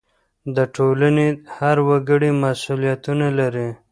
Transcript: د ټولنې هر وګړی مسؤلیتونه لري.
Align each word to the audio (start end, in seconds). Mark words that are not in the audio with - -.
د 0.55 0.57
ټولنې 0.75 1.27
هر 1.57 1.77
وګړی 1.89 2.31
مسؤلیتونه 2.43 3.27
لري. 3.39 3.69